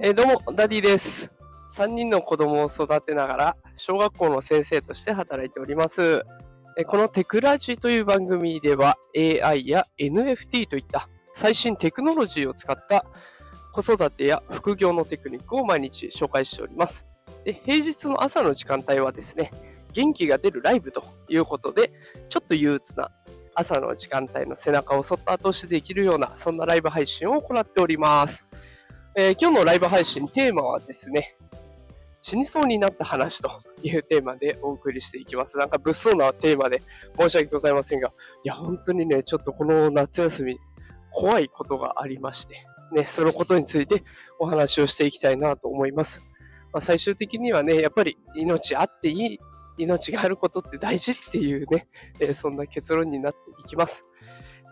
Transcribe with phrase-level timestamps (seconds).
[0.00, 1.32] えー、どうも、ダディです。
[1.72, 6.22] 3人の子供を育てながら、小学校の先生として働いております。
[6.76, 13.06] えー、このテクラジという番組では、AI や NFT といった最新テクノロジーを使った
[13.72, 17.04] 子育てや副業のテクニックを毎日紹介しております。
[17.44, 19.50] で平日の朝の時間帯はですね、
[19.94, 21.90] 元気が出るライブということで、
[22.28, 23.10] ちょっと憂鬱な
[23.52, 28.46] 朝の時間帯の背中をそっと後押しできるような、そんなライブ配信を行っております。
[29.20, 31.34] えー、今日のライブ配信テーマはですね、
[32.20, 33.50] 死にそうになった話と
[33.82, 35.58] いうテーマでお送りしていきます。
[35.58, 36.84] なんか物騒なテーマで
[37.18, 38.12] 申し訳ございませんが、
[38.44, 40.60] いや、本当にね、ちょっとこの夏休み、
[41.10, 44.04] 怖いことがありまして、ね、そのことについて
[44.38, 46.22] お話をしていきたいなと思います。
[46.72, 49.40] まあ、最終的にはね、やっぱり命あっていい、
[49.78, 51.88] 命があることって大事っていうね、
[52.20, 54.04] えー、そんな結論になっていきます。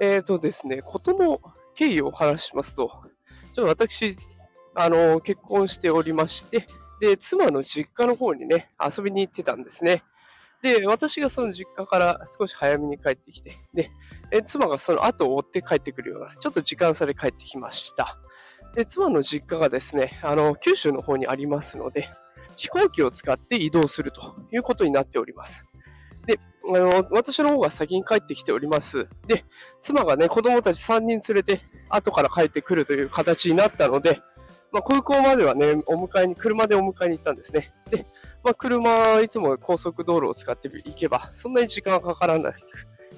[0.00, 1.40] えっ、ー、とですね、ことの
[1.74, 3.05] 経緯をお話ししますと、
[3.56, 4.14] ちょっと私、
[4.74, 6.66] あの、結婚しておりまして、
[7.00, 10.02] で、妻の実家の方にね、遊びに行ってたんですね。
[10.60, 13.90] で、私がその実家から少し早めに帰ってきて、で、
[14.30, 18.18] え妻がその後を追って帰ってくるような、ちょっと時間差で帰ってきました。
[18.74, 22.10] で、妻の実家がですね、あの、九州の方にありますので、
[22.56, 25.64] 飛行機を使って移動するということになっております。
[26.26, 29.08] で、あの、私の方が先に帰ってきております。
[29.26, 29.46] で、
[29.80, 34.20] 妻がね、子供たち3人連れて後から帰ってくるという形になったので、
[34.72, 37.72] まあ、空港まではね、お迎えに、車でお迎えに行ったんですね。
[37.90, 38.06] で、
[38.44, 42.58] まあ、車、いつも高速道路を使っていけば、そんなに時間がかからなく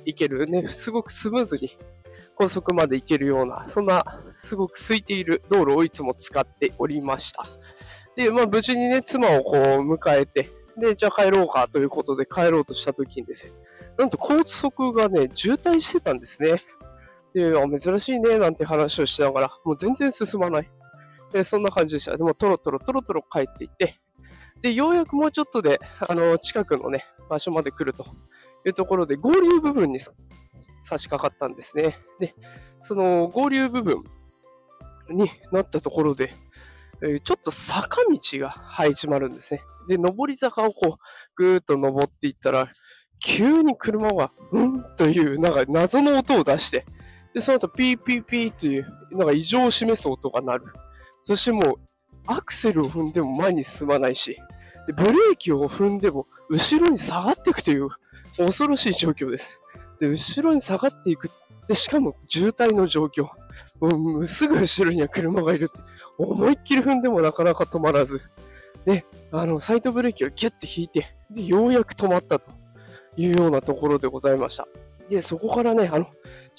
[0.05, 1.77] 行ける、ね、すごくスムーズに
[2.35, 4.05] 高速まで行けるような、そんな
[4.37, 7.45] すごく空いている道路をいつも使っておりました。
[8.15, 13.53] で、まあ、無事にね、妻をこう迎えて、で、じゃあ帰ろうかということで帰ろうとした時にですね、
[13.97, 16.57] なんと高速がね、渋滞してたんですね。
[17.39, 20.71] で、あ、珍しいね、なんて話をしながら、もう全然進まない。
[21.33, 22.17] で、そんな感じでした。
[22.17, 24.01] でも、トロトロトロトロ帰っていって、
[24.61, 28.05] で、ようやくもうちょっとで、あの、近くのね、場所まで来ると
[28.67, 30.11] いうところで、合流部分に差
[30.99, 31.97] し掛かったんですね。
[32.19, 32.35] で、
[32.81, 34.03] その合流部分
[35.11, 36.33] になったところで、
[37.03, 39.61] え、ちょっと坂道が始まるんですね。
[39.87, 41.03] で、上り坂をこう、
[41.37, 42.69] ぐーっと登っていったら、
[43.21, 46.85] 急に車が、うんという、なんか謎の音を出して、
[47.35, 50.65] で、その後ピーピーピーという、なんか異常を示す音が鳴る。
[51.23, 51.75] そしてもう、
[52.27, 54.37] アクセルを踏んでも前に進まないし、
[54.87, 57.89] でブレーキを踏んでも後ろに下がっていくという
[58.39, 59.61] 恐ろしい状況です。
[60.01, 61.31] で、後ろに下がっていく。
[61.67, 63.29] で、しかも渋滞の状況。
[63.81, 65.71] もうすぐ後ろには車がいる。
[66.17, 68.21] 思いっきり踏んでもなかなか止まらず。
[68.85, 72.51] で、あの、サイドブレーキをギュッて引いて、で、ようやく止まったと
[73.17, 74.67] いうようなところでございました。
[75.09, 76.07] で、そこからね、あの、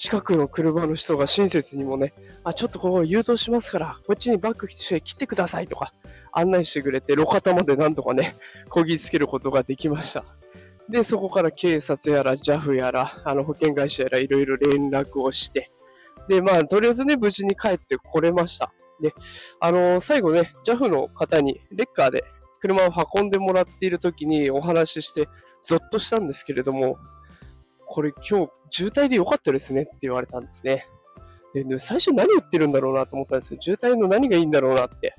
[0.00, 5.92] 近くの車の人が親切にもね、あ、ちょっとここ誘導しますから、こっちにバックして切ってくださいとか
[6.32, 8.34] 案内してくれて、路肩までなんとかね、
[8.70, 10.24] こぎつけることができました。
[10.88, 15.70] で、そこから警察やら JAF やら、あの保険会社やらいろいろ連絡をして、
[16.28, 18.72] で、まあ、とりあえずね、無事に帰ってこれました。
[19.02, 19.12] で、
[19.60, 22.24] あのー、最後ね、JAF の方にレッカーで
[22.58, 25.28] 車を運んでもらっている時にお話しして、
[25.62, 26.96] ゾッとしたんですけれども、
[27.92, 30.86] これ今日渋滞で良かったですねって言われたんですね。
[31.52, 33.60] で、最初何言ってるんだろうなと思ったんですよ。
[33.60, 35.16] 渋滞の何がいいんだろうなって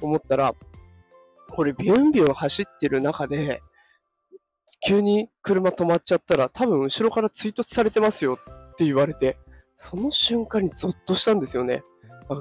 [0.00, 0.54] 思ったら、
[1.50, 3.60] これビュンビュン走ってる中で、
[4.86, 8.38] 急に車止まっちゃったら多分後ろから追突されてますよ
[8.70, 9.36] って言われて、
[9.74, 11.82] その瞬間にゾッとしたんですよね。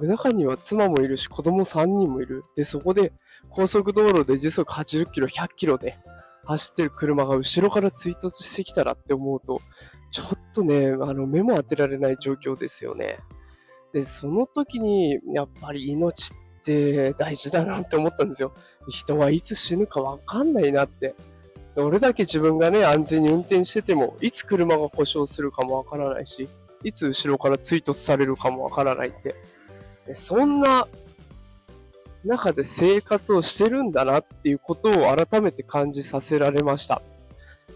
[0.03, 2.43] 中には妻もいるし子供3人もいる。
[2.55, 3.13] で、そこで
[3.49, 5.97] 高速道路で時速80キロ、100キロで
[6.45, 9.61] 走ってる車が後ろから追突してきたらって思うと、
[10.11, 13.19] ちょっとね、あの、目も当てられない状況ですよね。
[13.93, 18.53] で、その時に、やっぱり命って大事だなって思ったんですよ。
[18.87, 21.15] 人はいつ死ぬかわかんないなって。
[21.75, 26.49] どれだけ自分がね、安全に運転してても、いつ車が故障するかもわからないし、
[26.83, 29.35] いつ後ろから追突されるかもわからないって。
[30.13, 30.87] そんな
[32.23, 37.01] 中で生活をしてるんだなっていうことを改めて感じさせられました。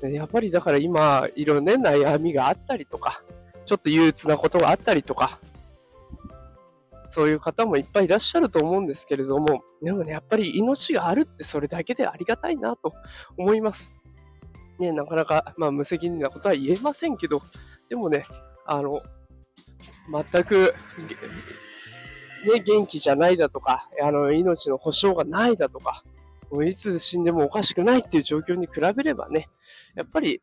[0.01, 3.23] やっぱりだから今、いろんな悩みがあったりとか、
[3.65, 5.39] ちょっと憂鬱なことがあったりとか、
[7.07, 12.93] そういう方もいっぱいいらっしゃると思うんですけれども、でもね、やっぱり命があるってそれだけでありがたいなと
[13.37, 13.91] 思います。
[14.79, 17.41] ね、なかなか、まあ、無責任なことは言えませんけど、
[17.89, 18.25] でもね、
[18.65, 19.01] あの、
[20.11, 20.73] 全く
[22.45, 26.03] ね、元気じゃないだとか、あの、命の保証がないだとか、
[26.51, 29.49] もういつ死んでもおかしくないっていう状況に比べればね、
[29.95, 30.41] やっぱり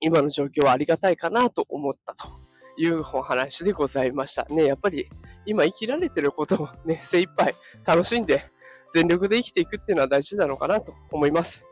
[0.00, 2.28] 今の状況はありがたいかなと思ったと
[2.76, 4.44] いうお話でございました。
[4.46, 5.08] ね、やっぱり
[5.46, 7.54] 今生きられてることをね、精一杯
[7.84, 8.50] 楽しんで
[8.92, 11.64] 全力で生きていくっていうのは大事なのかなと思います。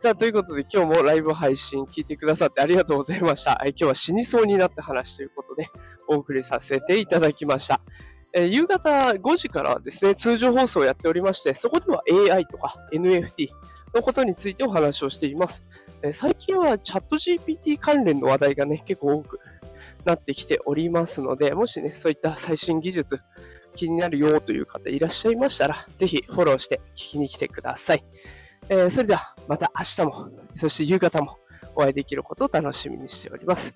[0.00, 3.60] さあ、ということで今日もライブ配信聞いてくださってありがとうございました。
[3.64, 5.66] 今日は死にそうになった話ということで
[6.06, 7.80] お送りさせていただきました。
[8.34, 13.48] え夕方5時からですね、通常放送をやっておりまして、そこでは AI とか NFT
[13.94, 15.64] のことについてお話をしています。
[16.02, 19.40] え最近はチャット GPT 関連の話題がね、結構多く
[20.04, 23.20] なってきておりますので、もしね、そういった最新技術
[23.74, 28.04] 気になるよという方いらっしゃいましたら、ぜひフォローして聞きに来てください。
[28.68, 31.38] えー、それではまた明日も、そして夕方も
[31.74, 33.74] お会いできることを楽しみにしております。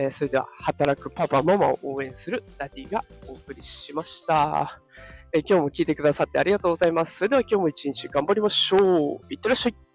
[0.00, 4.80] えー、それでは、働くパパ、ママを応援するダディがお送りしました。
[5.32, 7.16] えー、今日も聞いてくださってありがとうございます。
[7.16, 8.76] それでは今日も一日頑張りましょ
[9.16, 9.26] う。
[9.28, 9.87] いってらっしゃい。